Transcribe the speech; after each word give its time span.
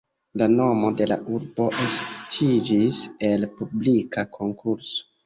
La 0.41 0.45
nomo 0.51 0.87
de 1.01 1.05
la 1.11 1.17
urbo 1.39 1.67
estiĝis 1.83 3.03
el 3.29 3.47
publika 3.61 4.25
konkurso. 4.39 5.07